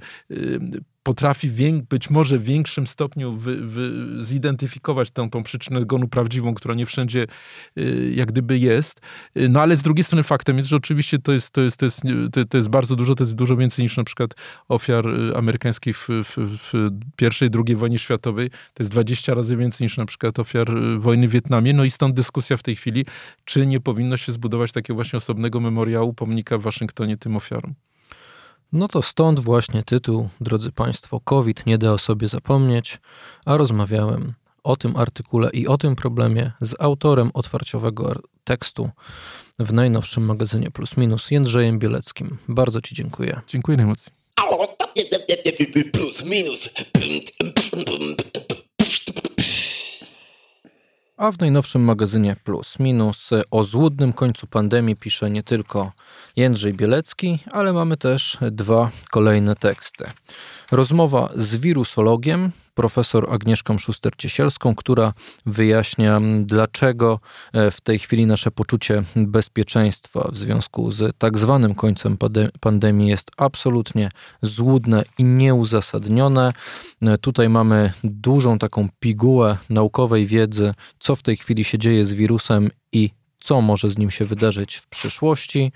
y, 1.06 1.16
potrafi 1.16 1.50
być 1.90 2.10
może 2.10 2.38
w 2.38 2.42
większym 2.42 2.86
stopniu 2.86 3.36
wy, 3.36 3.56
wy, 3.56 4.06
zidentyfikować 4.22 5.10
tę, 5.10 5.30
tą 5.30 5.42
przyczynę 5.42 5.80
zgonu 5.80 6.08
prawdziwą, 6.08 6.54
która 6.54 6.74
nie 6.74 6.86
wszędzie 6.86 7.26
y, 7.78 8.12
jak 8.14 8.28
gdyby 8.28 8.58
jest. 8.58 9.00
Y, 9.36 9.48
no 9.48 9.60
ale 9.60 9.76
z 9.76 9.82
drugiej 9.82 10.04
strony 10.04 10.22
faktem 10.22 10.56
jest, 10.56 10.68
że 10.68 10.76
oczywiście 10.76 11.18
to 11.18 11.32
jest, 11.32 11.50
to 11.50 11.60
jest, 11.60 11.76
to 11.76 11.86
jest, 11.86 12.02
to 12.48 12.56
jest 12.56 12.68
bardzo 12.68 12.96
dużo, 12.96 13.14
to 13.14 13.24
jest 13.24 13.34
dużo 13.34 13.56
więcej 13.56 13.82
niż 13.82 13.96
na 13.96 14.04
przykład 14.04 14.34
ofiar 14.68 15.08
y, 15.08 15.36
amerykańskich 15.36 15.98
w, 15.98 16.08
w, 16.08 16.36
w 16.36 16.90
pierwszej, 17.16 17.50
drugiej 17.50 17.76
wojnie 17.76 17.98
światowej. 17.98 18.50
To 18.50 18.82
jest 18.82 18.90
20 18.90 19.34
razy 19.34 19.56
więcej 19.56 19.84
niż 19.84 19.96
na 19.96 20.06
przykład 20.06 20.38
ofiar 20.38 20.68
wojny 20.98 21.28
w 21.28 21.30
Wietnamie. 21.30 21.72
No 21.72 21.84
i 21.84 21.90
stąd 21.90 22.14
dyskusja 22.14 22.56
w 22.56 22.62
tej 22.62 22.76
chwili, 22.76 23.04
czy 23.44 23.66
nie 23.66 23.80
powinno 23.80 24.16
się 24.16 24.32
zbudować 24.32 24.72
takiego 24.72 24.94
właśnie 24.94 25.16
osobnego 25.16 25.60
memoriału, 25.60 26.14
pomnika 26.14 26.58
w 26.58 26.62
Waszyngtonie 26.62 27.16
tym 27.16 27.36
ofiarom. 27.36 27.85
No 28.72 28.88
to 28.88 29.02
stąd 29.02 29.40
właśnie 29.40 29.82
tytuł, 29.82 30.28
drodzy 30.40 30.72
Państwo, 30.72 31.20
COVID 31.20 31.66
nie 31.66 31.78
da 31.78 31.92
o 31.92 31.98
sobie 31.98 32.28
zapomnieć, 32.28 32.98
a 33.44 33.56
rozmawiałem 33.56 34.34
o 34.64 34.76
tym 34.76 34.96
artykule 34.96 35.50
i 35.50 35.66
o 35.66 35.78
tym 35.78 35.96
problemie 35.96 36.52
z 36.60 36.74
autorem 36.80 37.30
otwarciowego 37.34 38.22
tekstu 38.44 38.90
w 39.58 39.72
najnowszym 39.72 40.24
magazynie 40.24 40.70
Plus 40.70 40.96
Minus, 40.96 41.30
Jędrzejem 41.30 41.78
Bieleckim. 41.78 42.38
Bardzo 42.48 42.80
Ci 42.80 42.94
dziękuję. 42.94 43.40
Dziękuję 43.48 43.76
najmocniej. 43.76 44.16
Plus 45.92 46.24
minus. 46.24 46.70
A 51.16 51.32
w 51.32 51.38
najnowszym 51.38 51.84
magazynie 51.84 52.36
Plus 52.44 52.78
Minus 52.78 53.30
o 53.50 53.62
złudnym 53.62 54.12
końcu 54.12 54.46
pandemii 54.46 54.96
pisze 54.96 55.30
nie 55.30 55.42
tylko 55.42 55.92
Jędrzej 56.36 56.74
Bielecki, 56.74 57.38
ale 57.52 57.72
mamy 57.72 57.96
też 57.96 58.38
dwa 58.50 58.90
kolejne 59.10 59.56
teksty. 59.56 60.04
Rozmowa 60.70 61.32
z 61.36 61.56
wirusologiem, 61.56 62.52
profesor 62.76 63.32
Agnieszką 63.34 63.76
Szuster-Ciesielską, 63.76 64.74
która 64.74 65.12
wyjaśnia, 65.46 66.20
dlaczego 66.40 67.20
e, 67.52 67.70
w 67.70 67.80
tej 67.80 67.98
chwili 67.98 68.26
nasze 68.26 68.50
poczucie 68.50 69.02
bezpieczeństwa 69.16 70.28
w 70.32 70.36
związku 70.36 70.92
z 70.92 71.16
tak 71.18 71.38
zwanym 71.38 71.74
końcem 71.74 72.18
pandemii 72.60 73.08
jest 73.08 73.30
absolutnie 73.36 74.10
złudne 74.42 75.04
i 75.18 75.24
nieuzasadnione. 75.24 76.52
E, 77.02 77.18
tutaj 77.18 77.48
mamy 77.48 77.92
dużą 78.04 78.58
taką 78.58 78.88
pigułę 79.00 79.58
naukowej 79.70 80.26
wiedzy, 80.26 80.74
co 80.98 81.16
w 81.16 81.22
tej 81.22 81.36
chwili 81.36 81.64
się 81.64 81.78
dzieje 81.78 82.04
z 82.04 82.12
wirusem 82.12 82.70
i 82.92 83.10
co 83.40 83.60
może 83.60 83.90
z 83.90 83.98
nim 83.98 84.10
się 84.10 84.24
wydarzyć 84.24 84.76
w 84.76 84.86
przyszłości 84.86 85.72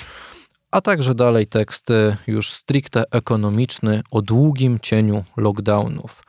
a 0.71 0.80
także 0.80 1.14
dalej 1.14 1.47
tekst 1.47 1.88
już 2.26 2.52
stricte 2.52 3.04
ekonomiczny 3.11 4.02
o 4.11 4.23
długim 4.23 4.80
cieniu 4.80 5.25
lockdownów. 5.37 6.23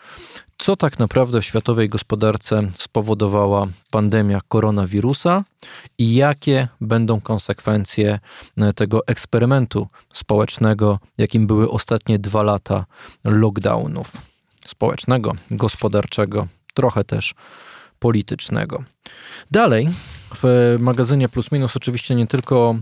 Co 0.62 0.75
tak 0.75 1.00
naprawdę 1.00 1.41
w 1.41 1.46
światowej 1.46 1.89
gospodarce 1.89 2.72
spowodowała 2.75 3.68
pandemia 3.91 4.41
koronawirusa 4.48 5.44
i 5.98 6.15
jakie 6.15 6.68
będą 6.82 7.22
konsekwencje 7.22 8.20
tego 8.75 9.08
eksperymentu 9.08 9.88
społecznego, 10.13 11.00
jakim 11.18 11.48
były 11.48 11.70
ostatnie 11.70 12.20
dwa 12.20 12.44
lata 12.44 12.86
lockdownów 13.24 14.12
społecznego, 14.65 15.36
gospodarczego, 15.51 16.48
trochę 16.74 17.03
też 17.03 17.36
politycznego. 18.00 18.84
Dalej 19.51 19.89
w 20.36 20.77
magazynie 20.80 21.30
Plus 21.30 21.51
Minus 21.51 21.75
oczywiście 21.75 22.15
nie 22.15 22.27
tylko 22.27 22.75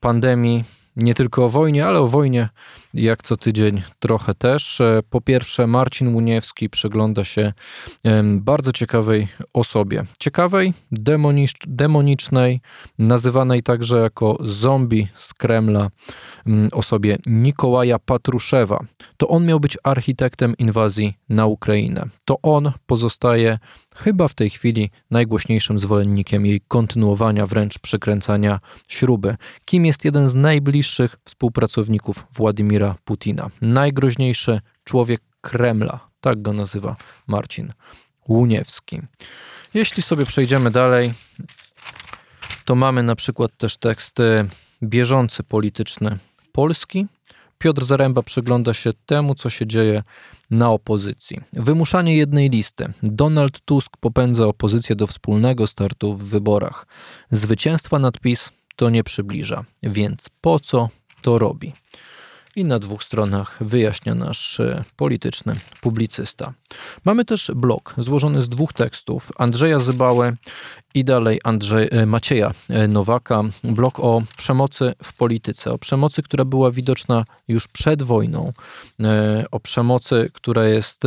pandemii, 0.00 0.64
nie 0.96 1.14
tylko 1.14 1.44
o 1.44 1.48
wojnie, 1.48 1.86
ale 1.86 2.00
o 2.00 2.06
wojnie 2.06 2.48
jak 2.94 3.22
co 3.22 3.36
tydzień 3.36 3.82
trochę 3.98 4.34
też. 4.34 4.80
E, 4.80 5.00
po 5.10 5.20
pierwsze, 5.20 5.66
Marcin 5.66 6.10
Muniewski 6.10 6.70
przygląda 6.70 7.24
się 7.24 7.52
bardzo 8.34 8.72
ciekawej 8.72 9.28
osobie. 9.52 10.04
Ciekawej, 10.18 10.74
demonicznej, 11.66 12.60
nazywanej 12.98 13.62
także 13.62 13.98
jako 13.98 14.38
zombie 14.40 15.08
z 15.14 15.34
Kremla, 15.34 15.88
osobie 16.72 17.18
Nikołaja 17.26 17.98
Patruszewa. 17.98 18.80
To 19.16 19.28
on 19.28 19.46
miał 19.46 19.60
być 19.60 19.78
architektem 19.82 20.56
inwazji 20.58 21.14
na 21.28 21.46
Ukrainę. 21.46 22.08
To 22.24 22.38
on 22.42 22.72
pozostaje 22.86 23.58
chyba 23.96 24.28
w 24.28 24.34
tej 24.34 24.50
chwili 24.50 24.90
najgłośniejszym 25.10 25.78
zwolennikiem 25.78 26.46
jej 26.46 26.60
kontynuowania, 26.68 27.46
wręcz 27.46 27.78
przykręcania 27.78 28.60
śruby. 28.88 29.36
Kim 29.64 29.86
jest 29.86 30.04
jeden 30.04 30.28
z 30.28 30.34
najbliższych 30.34 31.16
współpracowników 31.24 32.26
Władimira 32.36 32.83
Putina? 33.04 33.50
Najgroźniejszy 33.62 34.60
człowiek 34.84 35.22
Kremla, 35.40 36.00
tak 36.20 36.42
go 36.42 36.52
nazywa 36.52 36.96
Marcin 37.26 37.72
Łuniewski. 38.28 39.00
Jeśli 39.74 40.02
sobie 40.02 40.26
przejdziemy 40.26 40.70
dalej, 40.70 41.14
to 42.64 42.74
mamy 42.74 43.02
na 43.02 43.16
przykład 43.16 43.56
też 43.56 43.76
teksty 43.76 44.48
bieżący 44.82 45.42
polityczny 45.42 46.18
Polski. 46.52 47.06
Piotr 47.58 47.84
Zaręba 47.84 48.22
przygląda 48.22 48.74
się 48.74 48.90
temu, 49.06 49.34
co 49.34 49.50
się 49.50 49.66
dzieje 49.66 50.02
na 50.50 50.70
opozycji. 50.70 51.40
Wymuszanie 51.52 52.16
jednej 52.16 52.50
listy. 52.50 52.92
Donald 53.02 53.60
Tusk 53.60 53.96
popędza 54.00 54.46
opozycję 54.46 54.96
do 54.96 55.06
wspólnego 55.06 55.66
startu 55.66 56.16
w 56.16 56.24
wyborach. 56.24 56.86
Zwycięstwa 57.30 57.98
nad 57.98 58.20
PiS 58.20 58.50
to 58.76 58.90
nie 58.90 59.04
przybliża, 59.04 59.64
więc 59.82 60.26
po 60.40 60.60
co 60.60 60.88
to 61.22 61.38
robi? 61.38 61.72
I 62.56 62.64
na 62.64 62.78
dwóch 62.78 63.04
stronach 63.04 63.58
wyjaśnia 63.60 64.14
nasz 64.14 64.60
e, 64.60 64.84
polityczny 64.96 65.54
publicysta. 65.80 66.52
Mamy 67.04 67.24
też 67.24 67.50
blog 67.54 67.94
złożony 67.98 68.42
z 68.42 68.48
dwóch 68.48 68.72
tekstów 68.72 69.32
Andrzeja 69.36 69.78
Zybały 69.78 70.36
i 70.94 71.04
dalej 71.04 71.40
Andrzej, 71.44 71.88
e, 71.92 72.06
Macieja 72.06 72.52
e, 72.68 72.88
Nowaka. 72.88 73.42
Blog 73.64 74.00
o 74.00 74.22
przemocy 74.36 74.94
w 75.02 75.12
polityce, 75.16 75.72
o 75.72 75.78
przemocy, 75.78 76.22
która 76.22 76.44
była 76.44 76.70
widoczna 76.70 77.24
już 77.48 77.68
przed 77.68 78.02
wojną, 78.02 78.52
o 79.50 79.60
przemocy, 79.60 80.30
która 80.32 80.64
jest 80.64 81.02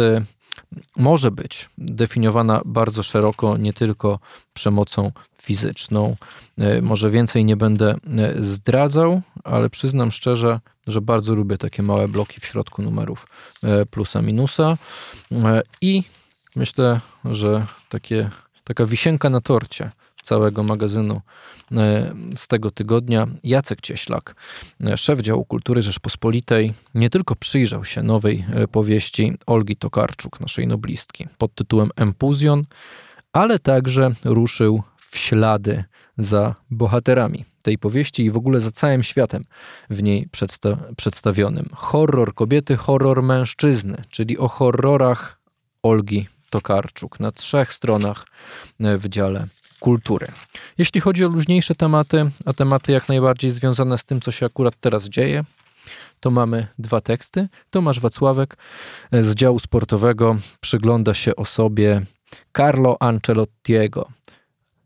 może 0.96 1.32
być 1.32 1.70
definiowana 1.78 2.62
bardzo 2.66 3.04
szeroko, 3.04 3.58
nie 3.58 3.74
tylko 3.74 4.20
przemocą 4.54 5.12
fizyczną. 5.42 6.16
E, 6.58 6.82
może 6.82 7.10
więcej 7.10 7.46
nie 7.46 7.58
będę 7.58 7.92
e, 7.92 8.34
zdradzał, 8.44 9.22
ale 9.44 9.70
przyznam 9.70 10.12
szczerze, 10.12 10.60
że 10.88 11.02
bardzo 11.02 11.36
lubię 11.36 11.58
takie 11.58 11.84
małe 11.84 12.08
bloki 12.08 12.42
w 12.42 12.46
środku 12.46 12.82
numerów 12.82 13.28
e, 13.64 13.86
plusa, 13.86 14.22
minusa 14.22 14.78
i 15.82 16.04
myślę, 16.56 17.02
że 17.26 17.66
takie, 17.90 18.30
taka 18.64 18.86
wisienka 18.86 19.30
na 19.30 19.42
torcie 19.42 19.92
całego 20.24 20.64
magazynu 20.64 21.22
z 22.36 22.48
tego 22.48 22.72
tygodnia, 22.72 23.28
Jacek 23.44 23.82
Cieślak, 23.82 24.36
szef 24.96 25.20
działu 25.22 25.46
kultury 25.46 25.82
Rzeczpospolitej, 25.82 26.74
nie 26.96 27.10
tylko 27.10 27.36
przyjrzał 27.36 27.86
się 27.86 28.04
nowej 28.04 28.46
powieści 28.72 29.34
Olgi 29.46 29.76
Tokarczuk, 29.76 30.40
naszej 30.40 30.68
noblistki, 30.68 31.28
pod 31.38 31.56
tytułem 31.56 31.90
Empuzjon, 31.96 32.66
ale 33.34 33.60
także 33.60 34.12
ruszył 34.26 34.84
w 35.12 35.18
ślady 35.18 35.84
za 36.18 36.56
bohaterami 36.72 37.46
tej 37.62 37.78
powieści 37.78 38.26
i 38.26 38.32
w 38.32 38.38
ogóle 38.38 38.60
za 38.60 38.72
całym 38.72 39.04
światem 39.04 39.44
w 39.90 40.04
niej 40.04 40.28
przedsta 40.32 40.78
przedstawionym. 40.98 41.70
Horror 41.74 42.34
kobiety, 42.34 42.78
horror 42.78 43.24
mężczyzny, 43.24 44.04
czyli 44.10 44.38
o 44.38 44.48
horrorach 44.48 45.40
Olgi 45.84 46.28
Tokarczuk 46.50 47.20
na 47.20 47.32
trzech 47.32 47.74
stronach 47.74 48.26
w 48.80 49.10
dziale 49.10 49.48
kultury. 49.80 50.28
Jeśli 50.78 51.02
chodzi 51.02 51.26
o 51.26 51.28
luźniejsze 51.28 51.76
tematy, 51.76 52.32
a 52.46 52.54
tematy 52.54 52.92
jak 52.92 53.10
najbardziej 53.10 53.52
związane 53.52 53.98
z 53.98 54.06
tym, 54.06 54.22
co 54.22 54.32
się 54.32 54.46
akurat 54.46 54.74
teraz 54.80 55.10
dzieje, 55.10 55.44
to 56.20 56.32
mamy 56.32 56.68
dwa 56.80 57.02
teksty. 57.02 57.48
Tomasz 57.70 58.00
Wacławek 58.00 58.58
z 59.12 59.36
działu 59.36 59.60
sportowego 59.60 60.38
przygląda 60.62 61.14
się 61.14 61.36
osobie 61.36 62.02
Carlo 62.58 62.98
Ancelottiego, 63.00 64.10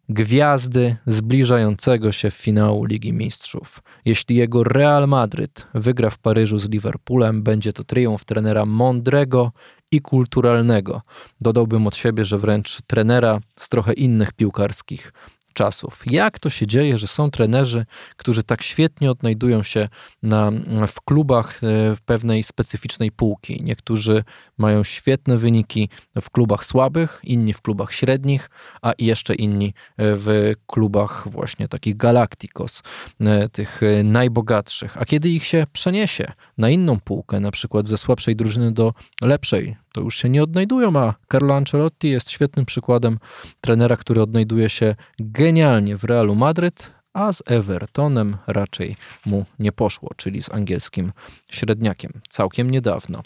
gwiazdy 0.09 0.95
zbliżającego 1.07 2.11
się 2.11 2.31
finału 2.31 2.85
Ligi 2.85 3.13
Mistrzów. 3.13 3.81
Jeśli 4.05 4.35
jego 4.35 4.63
Real 4.63 5.07
Madryt 5.07 5.67
wygra 5.73 6.09
w 6.09 6.17
Paryżu 6.17 6.59
z 6.59 6.69
Liverpoolem, 6.69 7.43
będzie 7.43 7.73
to 7.73 7.83
triumf 7.83 8.25
trenera 8.25 8.65
mądrego 8.65 9.51
i 9.91 10.01
kulturalnego. 10.01 11.01
Dodałbym 11.41 11.87
od 11.87 11.95
siebie, 11.95 12.25
że 12.25 12.37
wręcz 12.37 12.81
trenera 12.87 13.39
z 13.57 13.69
trochę 13.69 13.93
innych 13.93 14.33
piłkarskich 14.33 15.13
czasów. 15.53 16.03
Jak 16.05 16.39
to 16.39 16.49
się 16.49 16.67
dzieje, 16.67 16.97
że 16.97 17.07
są 17.07 17.31
trenerzy, 17.31 17.85
którzy 18.17 18.43
tak 18.43 18.63
świetnie 18.63 19.11
odnajdują 19.11 19.63
się 19.63 19.89
na, 20.23 20.51
w 20.87 21.01
klubach 21.01 21.63
e, 21.63 21.67
pewnej 22.05 22.43
specyficznej 22.43 23.11
półki? 23.11 23.63
Niektórzy 23.63 24.23
mają 24.57 24.83
świetne 24.83 25.37
wyniki 25.37 25.89
w 26.21 26.29
klubach 26.29 26.65
słabych, 26.65 27.19
inni 27.23 27.53
w 27.53 27.61
klubach 27.61 27.93
średnich, 27.93 28.49
a 28.81 28.93
jeszcze 28.99 29.35
inni 29.35 29.67
e, 29.67 29.73
w 29.97 30.53
klubach 30.67 31.27
właśnie 31.29 31.67
takich 31.67 31.97
Galacticos, 31.97 32.83
e, 33.19 33.49
tych 33.49 33.81
najbogatszych. 34.03 34.97
A 34.97 35.05
kiedy 35.05 35.29
ich 35.29 35.45
się 35.45 35.65
przeniesie 35.73 36.31
na 36.57 36.69
inną 36.69 36.99
półkę, 36.99 37.39
na 37.39 37.51
przykład 37.51 37.87
ze 37.87 37.97
słabszej 37.97 38.35
drużyny 38.35 38.71
do 38.71 38.93
lepszej, 39.21 39.75
to 39.91 40.01
już 40.01 40.15
się 40.17 40.29
nie 40.29 40.43
odnajdują, 40.43 40.95
a 40.99 41.15
Carlo 41.31 41.55
Ancelotti 41.55 42.09
jest 42.09 42.31
świetnym 42.31 42.65
przykładem 42.65 43.19
trenera, 43.61 43.97
który 43.97 44.21
odnajduje 44.21 44.69
się 44.69 44.95
genialnie 45.19 45.97
w 45.97 46.03
Realu 46.03 46.35
Madryt, 46.35 46.91
a 47.13 47.33
z 47.33 47.43
Evertonem 47.45 48.37
raczej 48.47 48.95
mu 49.25 49.45
nie 49.59 49.71
poszło, 49.71 50.09
czyli 50.15 50.43
z 50.43 50.51
angielskim 50.51 51.11
średniakiem, 51.49 52.11
całkiem 52.29 52.71
niedawno. 52.71 53.23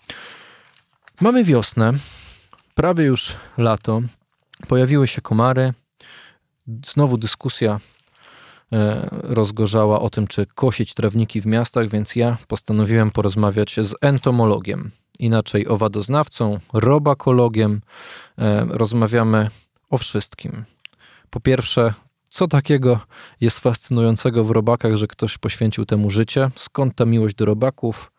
Mamy 1.21 1.43
wiosnę, 1.43 1.93
prawie 2.75 3.05
już 3.05 3.35
lato, 3.57 4.01
pojawiły 4.67 5.07
się 5.07 5.21
komary, 5.21 5.73
znowu 6.85 7.17
dyskusja 7.17 7.79
e, 8.71 9.09
rozgorzała 9.11 9.99
o 9.99 10.09
tym, 10.09 10.27
czy 10.27 10.45
kosić 10.45 10.93
trawniki 10.93 11.41
w 11.41 11.45
miastach, 11.45 11.89
więc 11.89 12.15
ja 12.15 12.37
postanowiłem 12.47 13.11
porozmawiać 13.11 13.75
z 13.81 13.95
entomologiem, 14.01 14.91
inaczej 15.19 15.67
owadoznawcą, 15.67 16.59
robakologiem. 16.73 17.81
E, 18.37 18.65
rozmawiamy 18.69 19.49
o 19.89 19.97
wszystkim. 19.97 20.65
Po 21.29 21.39
pierwsze, 21.39 21.93
co 22.29 22.47
takiego 22.47 22.99
jest 23.41 23.59
fascynującego 23.59 24.43
w 24.43 24.51
robakach, 24.51 24.95
że 24.95 25.07
ktoś 25.07 25.37
poświęcił 25.37 25.85
temu 25.85 26.09
życie? 26.09 26.49
Skąd 26.55 26.95
ta 26.95 27.05
miłość 27.05 27.35
do 27.35 27.45
robaków? 27.45 28.11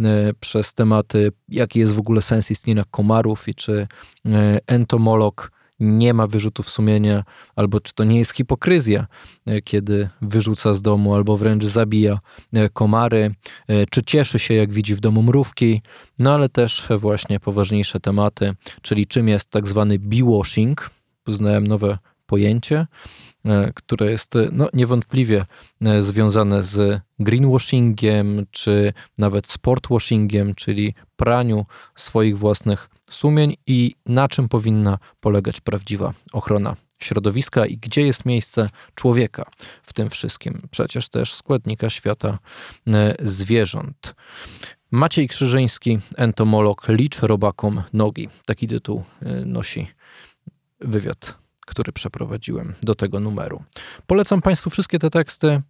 E, 0.00 0.34
przez 0.40 0.74
tematy, 0.74 1.32
jaki 1.48 1.78
jest 1.78 1.94
w 1.94 1.98
ogóle 1.98 2.22
sens 2.22 2.50
istnienia 2.50 2.84
komarów 2.90 3.48
i 3.48 3.54
czy 3.54 3.88
e, 4.26 4.58
entomolog 4.66 5.55
nie 5.80 6.14
ma 6.14 6.26
wyrzutów 6.26 6.70
sumienia, 6.70 7.24
albo 7.56 7.80
czy 7.80 7.94
to 7.94 8.04
nie 8.04 8.18
jest 8.18 8.32
hipokryzja, 8.32 9.06
e, 9.46 9.62
kiedy 9.62 10.08
wyrzuca 10.22 10.74
z 10.74 10.82
domu, 10.82 11.14
albo 11.14 11.36
wręcz 11.36 11.64
zabija 11.64 12.18
komary, 12.72 13.34
czy 13.90 14.02
cieszy 14.02 14.38
się, 14.38 14.54
jak 14.54 14.72
widzi 14.72 14.94
w 14.94 15.00
domu 15.00 15.22
mrówki, 15.22 15.82
no 16.18 16.34
ale 16.34 16.48
też 16.48 16.88
właśnie 16.96 17.40
poważniejsze 17.40 18.00
tematy, 18.00 18.54
czyli 18.82 19.06
czym 19.06 19.28
jest 19.28 19.50
tak 19.50 19.68
zwany 19.68 19.98
bee-washing. 19.98 20.74
Poznałem 21.24 21.66
nowe 21.66 21.98
pojęcie, 22.26 22.86
e, 23.44 23.72
które 23.74 24.10
jest 24.10 24.34
no, 24.52 24.68
niewątpliwie 24.74 25.44
e, 25.80 26.02
związane 26.02 26.62
z 26.62 27.00
greenwashingiem, 27.18 28.46
czy 28.50 28.92
nawet 29.18 29.46
sportwashingiem, 29.46 30.54
czyli 30.54 30.94
praniu 31.16 31.66
swoich 31.96 32.38
własnych 32.38 32.88
sumień 33.10 33.56
i 33.66 33.94
na 34.06 34.28
czym 34.28 34.48
powinna 34.48 34.98
polegać 35.20 35.60
prawdziwa 35.60 36.12
ochrona 36.32 36.76
środowiska 36.98 37.66
i 37.66 37.78
gdzie 37.78 38.02
jest 38.02 38.24
miejsce 38.24 38.68
człowieka 38.94 39.50
w 39.82 39.92
tym 39.92 40.10
wszystkim, 40.10 40.68
przecież 40.70 41.08
też 41.08 41.34
składnika 41.34 41.90
świata 41.90 42.38
e, 42.88 43.16
zwierząt. 43.22 44.14
Maciej 44.90 45.28
Krzyżyński, 45.28 45.98
entomolog, 46.16 46.88
licz 46.88 47.18
robakom 47.18 47.82
nogi. 47.92 48.28
Taki 48.46 48.68
tytuł 48.68 49.04
nosi 49.44 49.88
wywiad 50.80 51.46
który 51.66 51.92
przeprowadziłem 51.92 52.74
do 52.82 52.94
tego 52.94 53.20
numeru. 53.20 53.62
Polecam 54.06 54.42
Państwu 54.42 54.70
wszystkie 54.70 54.98
te 54.98 55.10
teksty. 55.10 55.62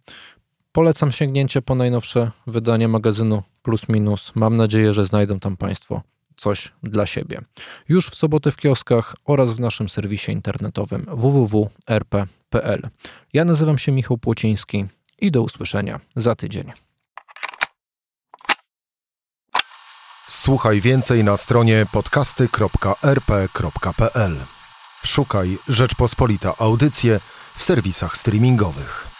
Polecam 0.71 1.11
sięgnięcie 1.11 1.61
po 1.61 1.75
najnowsze 1.75 2.31
wydanie 2.47 2.87
magazynu 2.87 3.43
Plus 3.61 3.89
Minus. 3.89 4.31
Mam 4.35 4.57
nadzieję, 4.57 4.93
że 4.93 5.05
znajdą 5.05 5.39
tam 5.39 5.57
Państwo 5.57 6.01
coś 6.37 6.71
dla 6.83 7.05
siebie. 7.05 7.41
Już 7.89 8.09
w 8.09 8.15
sobotę 8.15 8.51
w 8.51 8.57
kioskach 8.57 9.15
oraz 9.25 9.53
w 9.53 9.59
naszym 9.59 9.89
serwisie 9.89 10.31
internetowym 10.31 11.05
www.rp.pl. 11.09 12.89
Ja 13.33 13.45
nazywam 13.45 13.77
się 13.77 13.91
Michał 13.91 14.17
Płociński 14.17 14.85
i 15.21 15.31
do 15.31 15.41
usłyszenia 15.41 15.99
za 16.15 16.35
tydzień. 16.35 16.71
Słuchaj 20.27 20.81
więcej 20.81 21.23
na 21.23 21.37
stronie 21.37 21.85
podcasty.rp.pl. 21.91 24.37
Szukaj 25.05 25.57
Rzeczpospolita 25.67 26.53
Audycje 26.57 27.19
w 27.55 27.63
serwisach 27.63 28.17
streamingowych. 28.17 29.16